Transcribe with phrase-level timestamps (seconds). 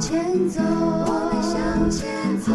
[0.00, 2.08] 前走，我向前
[2.40, 2.50] 走。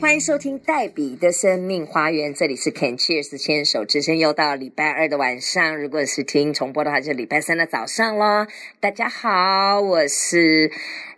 [0.00, 5.76] 欢迎收听黛比的生命花园，这里是 Can Cheers 牵手之声，又到礼拜二的晚上。
[5.82, 8.46] 如果是听重播的话，就是礼拜三的早上咯。
[8.78, 10.70] 大家好，我是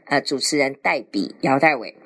[0.07, 1.97] 呃主持人黛比姚黛伟。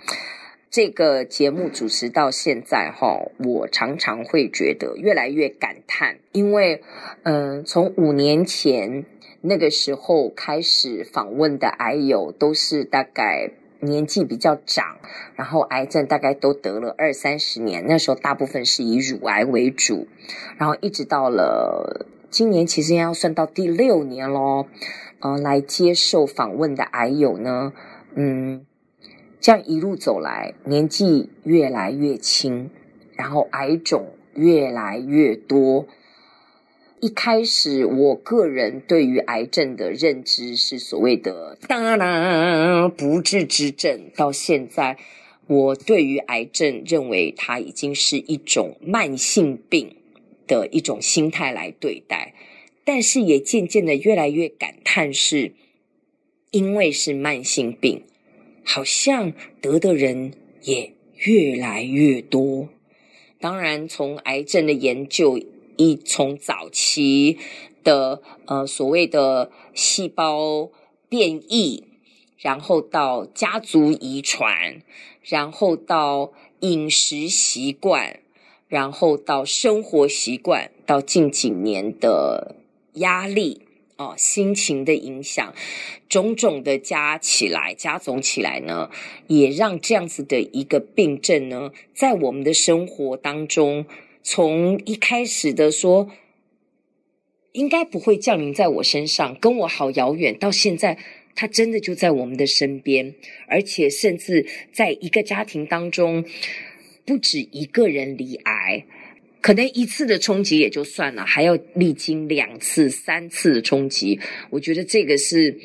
[0.72, 6.82] 这个节目主持到现在哈，我常常会觉得越来越感叹，因为
[7.24, 9.04] 嗯、从五年前
[9.42, 13.52] 那个时候开始访问的癌友都是大概。
[13.84, 14.98] 年纪比较长，
[15.34, 20.06] 然后癌症大概都得了二三十年，那时候大部分是以乳癌为主，
[20.56, 24.68] 然后一直到了今年，其实要算到第六年咯，
[25.18, 27.72] 呃，来接受访问的癌友呢，
[28.14, 28.64] 嗯，
[29.42, 32.70] 这样一路走来，年纪越来越轻，
[33.16, 35.88] 然后癌种越来越多。
[37.00, 44.02] 一开始，我个人对于癌症的认知是所谓的“当然不治之症”。
[44.14, 44.96] 到现在，
[45.48, 49.96] 我对于癌症认为它已经是一种慢性病
[50.46, 52.32] 的一种心态来对待，
[52.84, 55.50] 但是也渐渐的越来越感叹，是
[56.52, 58.04] 因为是慢性病，
[58.64, 60.32] 好像得的人
[60.62, 62.68] 也越来越多。
[63.40, 65.40] 当然，从癌症的研究。
[65.78, 67.38] 一从早期
[67.82, 70.70] 的呃所谓的细胞
[71.08, 71.84] 变异，
[72.36, 74.82] 然后到家族遗传，
[75.22, 78.20] 然后到饮食习惯，
[78.68, 82.54] 然后到生活习惯，到近几年的
[82.92, 83.62] 压力
[83.96, 85.54] 哦，心情的影响，
[86.08, 88.90] 种种的加起来，加总起来呢，
[89.28, 93.86] 也让这样子的一个病症呢，在我们的生活当中。
[94.24, 96.08] 从一开始的说，
[97.50, 100.96] 应该不会降临在我身上，跟我好遥远，到现在，
[101.34, 103.14] 他真的就在我们的身边，
[103.48, 106.24] 而且甚至在一个家庭当中，
[107.04, 108.84] 不止一个人罹癌，
[109.42, 115.60] 可能一次的冲击也就算了，还要历经两次、三次的冲击，我觉得这个是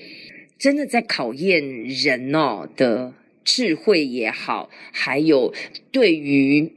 [0.60, 3.14] 真的在考验人哦的
[3.46, 5.54] 智慧也好，还有
[5.92, 6.74] 对于。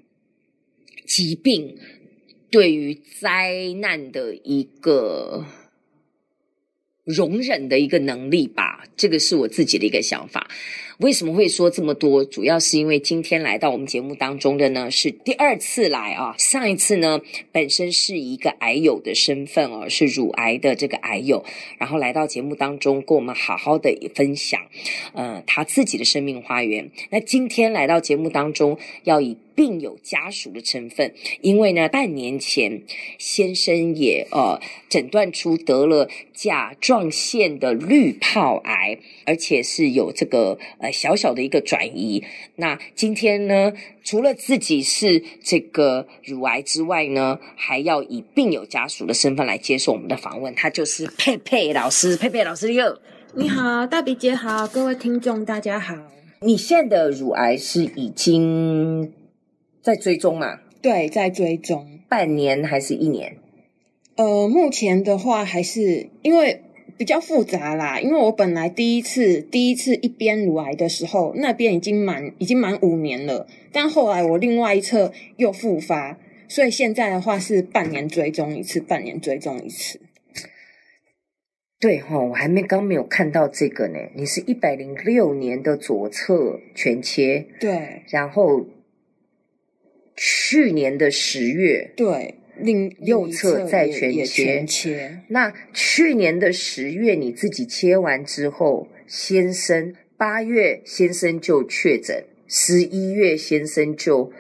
[1.07, 1.77] 疾病
[2.53, 5.45] 对于灾难的一个
[7.03, 10.49] 容忍的一个能力吧，这个是我自己的一个想法。
[11.01, 12.23] 为什么会说这么多？
[12.27, 16.35] 主要是因为今天来到我们节目当中的呢，是第二次来啊。
[16.37, 21.43] 上一次呢，本身是一个癌友的身份哦，是乳癌的这个癌友，
[21.79, 24.61] 然后来到节目当中跟我们好好的分享，
[25.15, 26.91] 呃，他自己的生命花园。
[27.09, 32.83] 那今天来到节目当中，要以病友家属的成分，因为呢，半年前
[33.19, 40.91] 先生也呃诊断出得了甲状腺的滤泡癌，而且是有这个呃。
[41.01, 42.23] 小小的一个转移。
[42.57, 43.73] 那今天呢，
[44.05, 50.55] 除了自己是这个乳癌之外呢，还要以病友家属的身份来接受我们的访问。
[50.55, 52.95] 他就是佩佩老师，佩佩老师你好，
[53.35, 55.95] 你好，大鼻姐好，各位听众大家好。
[56.43, 59.11] 你现在的乳癌是已经
[59.91, 60.61] 在追踪嘛？
[60.81, 63.37] 对，在追踪，半年还是一年？
[64.17, 66.63] 呃，目前的话还是因为。
[66.99, 79.99] 比较复杂啦，因为我本来第一次第一次一边乳癌的时候，那边已经满已经满五年了，但后来我另外一侧又复发，所以现在的话是半年追踪一次，半年追踪一次。
[81.81, 83.99] 对哈、哦，我还没刚没有看到这个呢。
[84.15, 88.67] 你是一百零六年的左侧全切，对，然后
[90.23, 92.35] 去年的十月，对。
[92.63, 95.21] 另右侧再全切，全切。
[95.29, 104.31] 那去年的十月你自己切完之后，先生八月先生就确诊，十一月先生就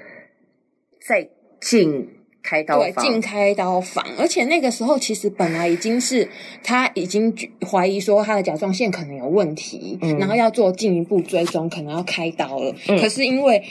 [1.01, 1.31] 再
[1.63, 2.11] 进
[2.43, 4.05] 开刀房，对，进开刀房。
[4.19, 6.29] 而且那个时候其实本来已经是
[6.63, 7.35] 他已经
[7.67, 12.77] 怀疑说他的甲状腺可能有问题，嗯、然后要做进一步追踪，可能要开刀了。
[12.87, 13.65] 嗯、可是因为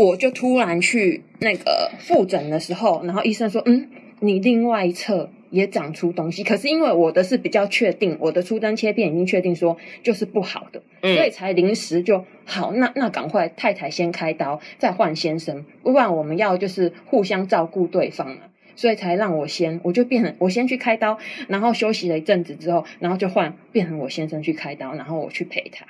[0.00, 3.86] 我就突然去那个复诊的时候，然后医生说：“嗯，
[4.20, 12.72] 你另外一侧也长出东西。”可是因为我的是比较确定，我的出针切片已经确定说就是不好的，嗯、所以才临时就好。
[12.72, 18.44] 那那赶快太太先开刀，再换先生，不然我们要就是互相照顾对方嘛。
[18.76, 21.18] 所以才让我先，我就变成我先去开刀，
[21.48, 25.84] 然后休息了一阵子之后，然后就换变成我先生去开刀，然后我去陪他。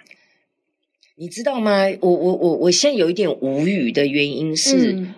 [1.20, 1.84] 你知道吗？
[2.00, 5.14] 我我我我现在有一点无语的原因是，嗯、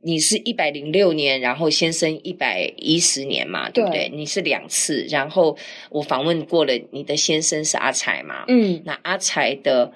[0.00, 4.08] 你是一百零六年，然后先生一百一十年嘛，对不对？
[4.08, 5.58] 对，你是两次，然后
[5.90, 8.46] 我访问过了，你的先生是阿才嘛？
[8.48, 9.92] 嗯，那阿才的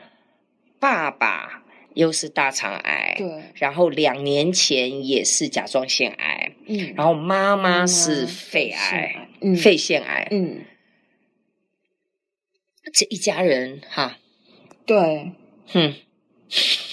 [0.78, 1.64] 爸爸
[1.94, 10.60] 又是大肠癌，对，然后两年前也是甲状腺癌，嗯，然后妈妈是肺癌，嗯，肺腺癌，嗯，
[12.92, 14.19] 这一家人哈，
[14.86, 15.32] 对，
[15.66, 15.94] 哼，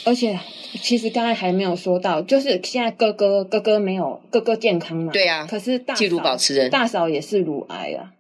[0.05, 0.37] 而且。
[0.81, 5.13] 其实刚才还没有说到，就是现在哥哥哥哥没有哥哥健康嘛？
[5.13, 5.45] 对啊。
[5.45, 8.15] 可是大嫂记录保持人大嫂也是乳癌啊。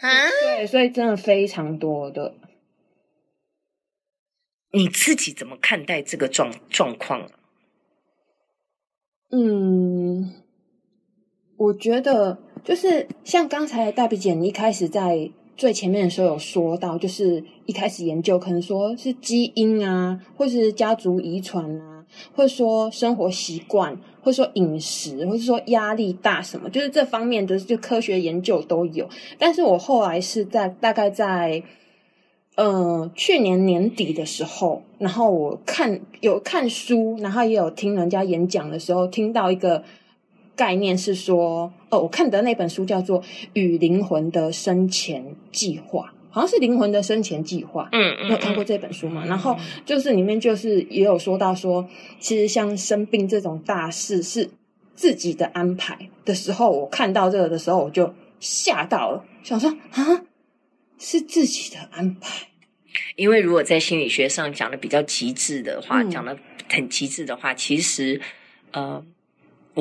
[0.00, 0.08] 啊？
[0.42, 2.32] 对，所以真的非常多的。
[4.72, 7.30] 你自己怎么看待这个状状况？
[9.30, 10.32] 嗯，
[11.58, 15.30] 我觉得就是像刚才大鼻姐你一开始在。
[15.58, 29.08] 最前面的时候有说到，就是一开始研究可能说是基因啊，或是家族遗传啊，或者说生活习惯，或者说饮食，或者说压力大什么，就是这方面的就科学研究都有。
[29.36, 31.60] 但是我后来是在大概在
[32.54, 39.82] 呃去年年底的时候，然后我看有看书，然后也有听人家演讲的时候，听到一个。
[40.58, 43.22] 概念是说，哦，我看的那本书叫做
[43.52, 47.84] 《与灵魂的生前计划》，好像是《灵魂的生前计划》。
[47.92, 49.24] 嗯嗯，你有看过这本书吗？
[49.24, 49.56] 然后
[49.86, 51.88] 就是里面就是也有说到说，
[52.18, 54.50] 其实像生病这种大事是
[54.96, 60.24] 自己的安排的时候，我看到这个的时候，我就吓到了，想说啊，
[60.98, 62.48] 是自己的安排。
[63.14, 66.36] 因为如果在心理学上讲的比较极致的话，讲的
[66.68, 68.20] 很极致的话，其实
[68.72, 69.04] 呃。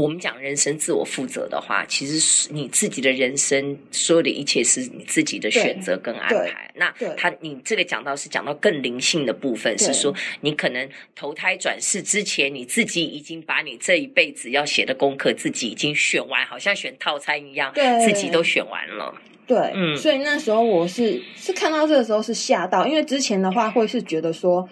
[0.02, 6.72] 我们讲人生自我负责的话，其实是你自己的人生，所有的一切是你自己的选择跟安排。
[6.76, 17.74] 那他，你这个讲到是讲到更灵性的部分，是说你可能投胎转世之前，你自己已经把你这一辈子要写的功课自己已经选完，好像选套餐一样，
[18.06, 19.12] 自己都选完了。
[19.48, 24.70] 对，嗯，所以那时候我是是看到这个时候是吓到，因为之前的话会是觉得说。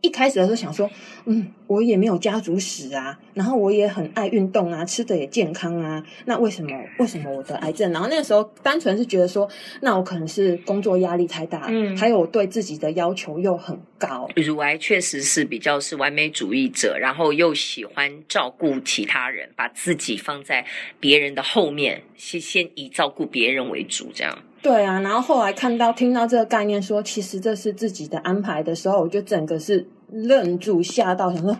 [0.00, 0.88] 一开始的时候想说，
[1.26, 7.92] 嗯，我也没有家族史啊，然后我也很爱运动啊，吃的也健康啊，那为什么为什么我得癌症？
[7.92, 9.48] 然后那个时候单纯是觉得说，
[9.82, 14.28] 那我可能是工作压力太大，嗯，还有我对自己的要求又很高。
[14.36, 20.64] 乳癌确实是比较是完美主义者，然后又喜欢照顾其他人，把自己放在
[20.98, 24.38] 别人的后面，先先以照顾别人为主，这样。
[24.62, 31.56] 对啊，然后后来看到听到这个概念说，其实这是自己的安排的时候，我就整个是愣住，吓到，想说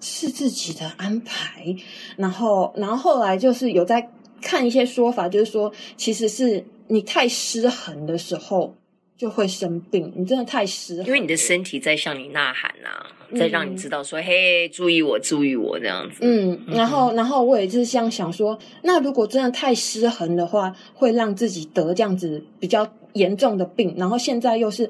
[0.00, 1.74] 是自己的安排。
[2.16, 4.10] 然后，然后后来就是有在
[4.40, 8.76] 看一些说法，就是说，其实是你太失衡的时候
[9.16, 13.06] 就会生病，你真的太失衡，因为你的身体在向你呐喊呐。
[13.36, 16.18] 在让你知道说，嘿，注意我，注意我这样子。
[16.20, 23.92] 嗯，然后，然后我也是这样想说，那如果真的太失衡的话，会让自己得这样子比较严重的病。
[23.96, 24.88] 然后现在又是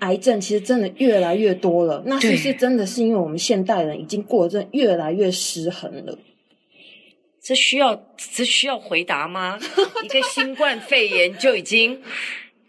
[0.00, 2.02] 癌症，其实真的越来越多了。
[2.06, 6.18] 那是不是真的是因为我们现代人已经过得越来越失衡了？
[7.40, 7.94] 这需要
[8.34, 9.60] 这需要回答吗？
[10.02, 12.02] 一个新冠肺炎就已经。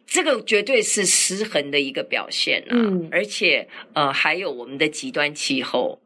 [0.07, 5.99] 这个绝对是失衡的一个表现啊，嗯，而且呃，还有我们的极端气候，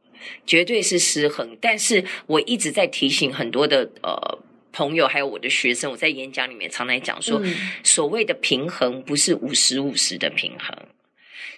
[0.45, 1.55] 绝对是失衡。
[1.61, 4.39] 但是我一直在提醒很多的呃
[4.73, 10.75] 朋友，还有我的学生，我在演讲里面常来讲说，嗯，所谓的平衡不是五十五十的平衡，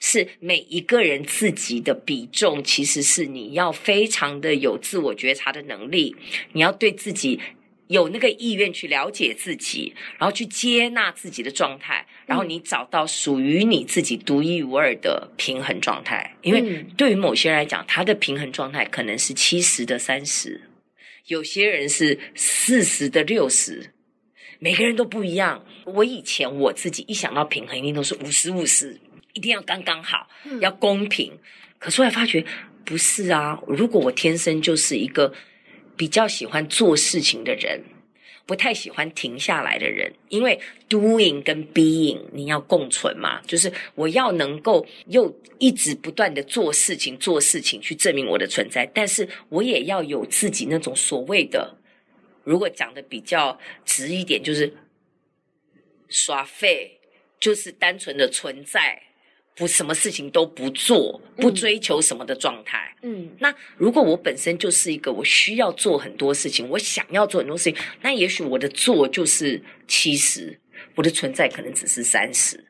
[0.02, 6.14] 是每一个人自己的比重，其实是你要非常的有自我觉察的能力，
[6.52, 7.40] 你要对自己。
[7.94, 16.36] 有那个意愿去了解自己，然后去接纳自己的状态，然后你找到属于你自己独一无二的平衡状态。
[16.42, 20.60] 因为对于某些人来讲，他的平衡状态可能是七十的三十，
[21.28, 23.92] 有些人是四十的六十，
[24.58, 25.64] 每个人都不一样。
[25.86, 29.00] 我以前我自己一想到平衡，一定都是五十五十，
[29.34, 30.28] 一定要刚刚好，
[30.60, 31.32] 要公平。
[31.78, 32.44] 可是后来发觉
[32.84, 35.32] 不是啊，如果我天生就是一个。
[35.96, 37.82] 比较喜欢做事情的人，
[38.46, 40.60] 不太喜欢停下来的人，因为
[40.90, 51.78] doing 跟 being 你要共存嘛，就是我要能够又一直不断的做事情、做事情去证明我的存在，但是我也要有自己那种所谓的，
[52.44, 54.74] 如果讲的比较直一点，就是
[56.10, 57.00] 耍废，
[57.40, 59.02] 就是单纯的存在。
[59.56, 62.96] 不，什么事情都不做，不追求什么的状态。
[63.04, 70.60] 嗯，那如果我本身就是一个我需要做很多事情，我想要做很多事情，那也许我的做就是七十，
[70.96, 72.66] 我的存在可能只是三十。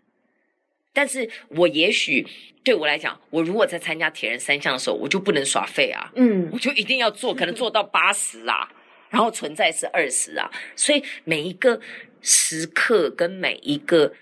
[0.92, 2.28] 但是我也许
[2.64, 8.70] 对我来讲，我如果在参加铁人三项的时候，我就不能耍废啊，嗯我就一定要做，可能做到八十啊，
[9.10, 11.80] 然后存在是二十啊，所以每一个
[12.22, 14.14] 时刻跟每一个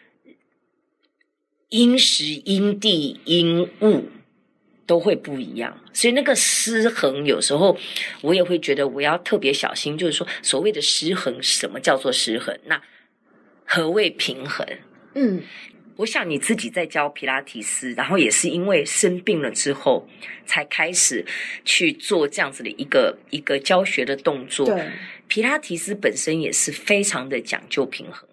[1.71, 4.09] 因时因地因物
[4.85, 7.77] 都会不一样，所以那个失衡有时候
[8.21, 12.59] 我也会觉得我要特别小心，就是说所谓的失衡，什么叫做失衡？
[12.65, 12.81] 那
[13.65, 14.67] 何谓平衡？
[15.15, 15.41] 嗯
[15.97, 20.07] 我想你自己在教皮拉提斯，然后也是因为生病了之后，
[20.45, 21.23] 才开始
[21.63, 24.65] 去做这样子的一个一个教学的动作。
[24.65, 24.89] 对
[25.27, 28.30] 皮拉提斯本身也是非常的讲究平衡嘛，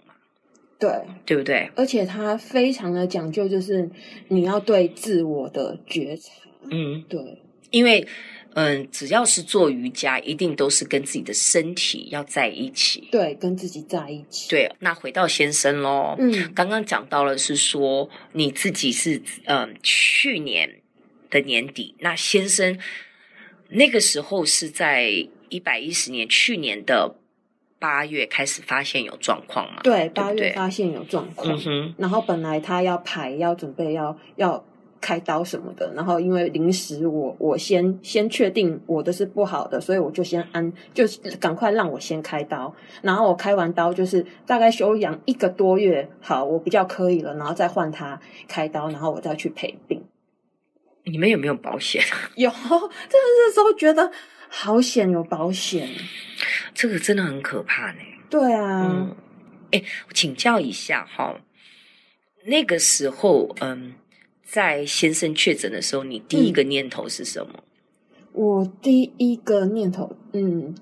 [0.78, 0.90] 对，
[1.26, 1.70] 对不对？
[1.74, 3.90] 而且他非常的讲究，就是
[4.28, 6.32] 你要对自我的觉察。
[6.70, 8.06] 嗯，对因为
[8.54, 13.08] 嗯，只要是做瑜伽，一定都是跟自己的身体要在一起。
[13.12, 14.48] 对，跟自己在一起。
[14.50, 20.80] 对，那回到先生喽，嗯刚刚讲到了是说你自己是嗯去年
[21.30, 22.78] 的年底，那先生
[23.68, 25.10] 那个时候是在
[25.48, 27.14] 一百一十年去年的
[27.78, 29.80] 八月开始发现有状况嘛？
[29.82, 34.64] 对，八月对发现有状况，嗯哼，然后本来他要排，要准备要要
[35.00, 41.04] 开刀什么的，然后因为临时我我先先确定我的是不好的，所以我就先安，就
[41.38, 50.02] 赶快让我先开刀，然后我开完刀就是大概休养一个多月，好，我比较可以了，然后再换他开刀，然后我再去陪病。
[51.04, 52.02] 你们有没有保险？
[52.34, 54.10] 有， 真的是时候觉得
[54.48, 55.88] 好险有保险。
[56.78, 57.98] 这个真的很可怕呢。
[58.30, 59.16] 对啊，嗯，
[59.72, 59.82] 哎，
[60.14, 61.40] 请教一下哈，
[62.44, 63.94] 那个时候，嗯，
[64.44, 67.64] 在先生确诊的时候，你第一个念头是什么？
[68.30, 70.72] 我第一个念头，嗯，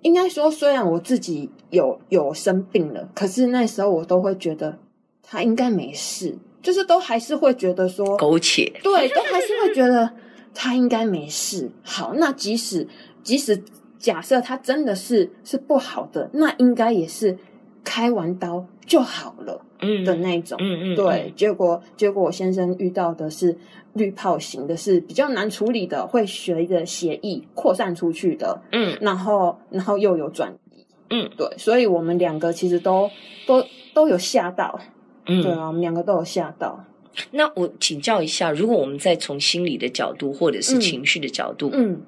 [0.00, 4.78] 应该说，虽然我自己有有生病了，可是那时候我都会觉得
[5.22, 10.14] 他应该没事，就是都还是会觉得说，苟且，对，都还是会觉得
[10.54, 11.70] 他应该没事。
[11.82, 12.88] 好，那即使
[13.22, 13.62] 即使
[14.02, 17.38] 假设他真的是是不好的，那应该也是
[17.84, 20.58] 开完刀就好了嗯的那种。
[20.60, 23.56] 嗯嗯，对，结果结果我先生遇到的是
[23.92, 28.98] 滤泡型的，是比较难处理的，会随着血液扩散出去的，嗯。
[29.00, 31.30] 然后然后又有转移，嗯。
[31.36, 33.08] 对，所以我们两个其实都
[33.46, 34.80] 都都有吓到，
[35.26, 36.84] 嗯，对啊，我们两个都有吓到，
[37.30, 40.80] 那我请教一下，如果我们再从心理的角度或者是嗯。
[40.80, 42.00] 情绪的角度，嗯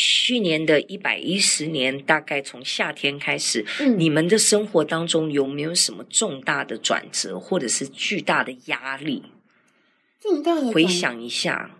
[0.00, 9.24] 去年的一百一十年，大概从夏天开始，嗯，你们的生活当中有没有什么重大的转折，或者是巨大的压力？
[10.20, 11.72] 重大的回想一下，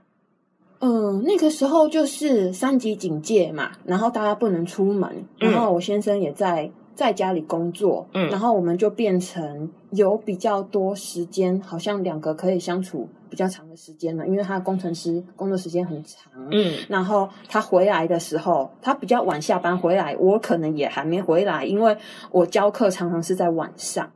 [0.80, 5.52] 嗯，那个时候就是三级警戒嘛，然后大家不能出门，嗯。
[5.52, 8.28] 然后我先生也在在家里工作，嗯。
[8.28, 16.74] 然后我们就变成有比较多时间，好像两个可以相处比较长的时间了，因为他的工程师工作时间很长，嗯。
[16.88, 21.96] 然后他回来的时候，他比较晚下班回来，我可能也还没回来，因为
[22.32, 24.10] 我教课常常是在晚上，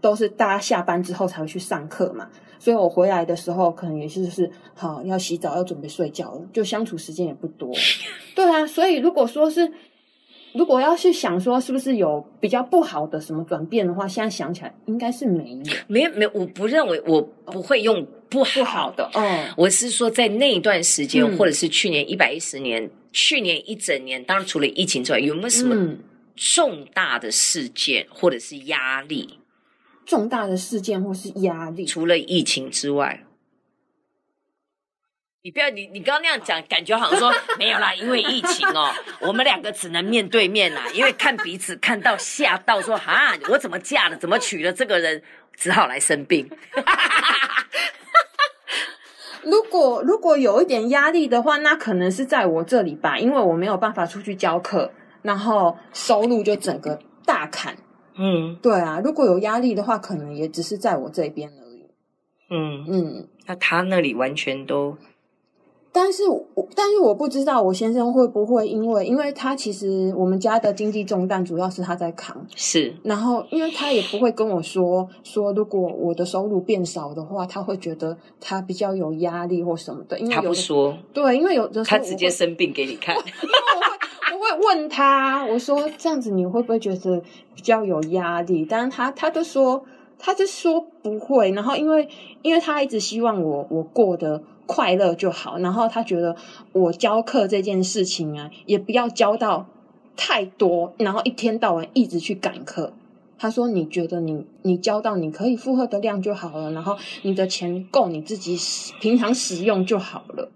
[0.00, 2.28] 都是大家下班之后才会去上课嘛，
[2.60, 7.68] 所以我回来的时候可能也是就是好要洗澡要准备睡觉了，就相处时间也不多。
[8.36, 9.72] 对啊，所以如果说是
[10.52, 15.74] 如果要是想说是不是有比较不好的什么转变的话，现在想起来应该是没有。
[15.86, 19.48] 没有没有，我不认为，我不会用不好不好的，嗯。
[19.56, 21.36] 我是说，在那一段时间，嗯。
[21.36, 25.98] 或者是去年一百一十年，去年一整年，当然除了疫情之外，有没有什么嗯。
[26.36, 29.38] 重大的事件或者是压力？
[30.06, 33.24] 重大的事件或是压力，除了疫情之外，
[35.42, 45.22] 你不要你你刚刚那样讲，感觉好像说没有啦，因为疫情哦，我们两个只能面对面啦，因为看彼此看到吓到说哈，我怎么嫁了，怎么娶了这个人，
[45.54, 46.50] 只好来生病。
[49.42, 54.92] 如果如果有一点压力的话，那可能是在我这里吧，因为我没有办法出去教课，
[55.22, 57.78] 然后收入就整个大砍。
[58.22, 61.86] 嗯对啊，如果有压力的话，可能也只是在我这边而已。
[62.50, 64.98] 嗯，嗯，那他那里完全都
[65.92, 83.16] 但是我但是我不知道我先生会不会因为，因为他其实我们家的经济重担主要是他在扛，是然后因为他也不会跟我说说如果我的收入变少的话，他会觉得他比较有压力或什么的，因为他不说，对，因为有他直接生病给你看。
[83.16, 87.22] 我会我会问他，我说这样子你会不会觉得
[87.54, 88.66] 比较有压力？
[88.68, 89.84] 但是他他就说，
[90.18, 91.50] 他就说不会。
[91.50, 92.08] 然后因为
[92.40, 94.42] 因为他一直希望我我过得
[94.72, 96.36] 快乐就好，然后他觉得
[96.70, 99.66] 我教课这件事情啊，也不要教到
[100.16, 102.92] 太多，然后一天到晚一直去赶课。
[103.36, 108.56] 他说：“你觉得你你教到你可以负荷的量就好了，然后你的钱够你自己
[109.00, 110.52] 平常使用就好了。”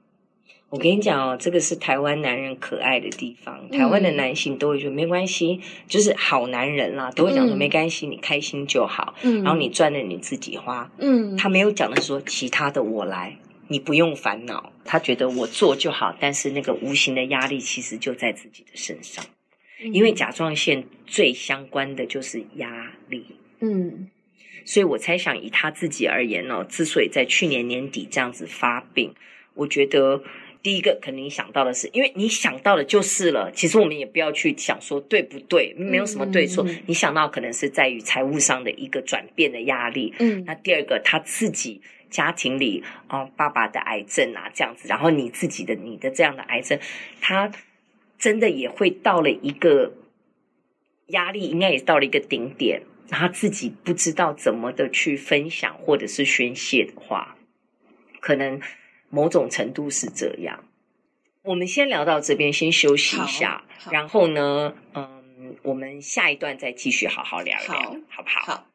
[0.70, 3.68] 我跟你讲哦，这个是台湾男人可爱的地方。
[3.70, 9.14] 台湾的男性都会说、嗯、没关系，就是好男人啦，都会讲说没关系，你开心就好。
[9.22, 10.90] 嗯，然后你赚了你自己花。
[10.98, 14.72] 嗯，他没有讲的说其他的我来，你不用烦恼。
[14.84, 19.24] 他觉得我做就好，但是那个无形的压力其实就在自己的身上。
[19.92, 23.26] 因为甲状腺最相关的就是压力，
[23.60, 24.08] 嗯，
[24.64, 29.12] 所以我猜想以他自己而言哦，之所以在去年年底这样子发病，
[29.54, 30.22] 我觉得
[30.64, 33.52] 第一个可能你想到的是，因为你想到的就是了。
[33.54, 36.66] 其实我们也不要去想说对不对，没有什么对错。
[36.86, 41.80] 你想到可能是在于财务上的一个转变的压力，嗯，那第二个他自己
[42.10, 46.76] 家庭里啊，爸爸的癌症啊这样子，然后你自己的你的这样的癌症，
[47.20, 47.52] 他。
[48.16, 49.92] 真的也会到了一个
[51.08, 52.80] 压力，应该也到了一个顶点，
[53.10, 57.36] 他自己不知道怎么的去分享或者是宣泄的话，
[58.20, 58.58] 可能
[59.14, 60.64] 某种程度是这样。
[61.42, 68.40] 我们先聊到这边，先休息一下，然后呢，嗯，我们下一段再继续好好聊一聊，好，好不好？
[68.46, 68.73] 好。